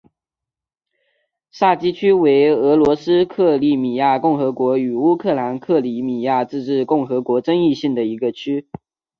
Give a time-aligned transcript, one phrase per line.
[1.51, 8.67] 萨基区为俄罗斯克里米亚共和国与乌克兰克里米亚自治共和国争议性的一个区。